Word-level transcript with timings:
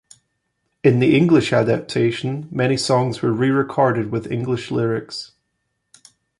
In 0.83 0.97
the 0.97 1.15
English 1.15 1.53
adaptation, 1.53 2.47
many 2.49 2.75
songs 2.75 3.21
were 3.21 3.31
re-recorded 3.31 4.11
with 4.11 4.31
English 4.31 4.71
lyrics. 4.71 5.33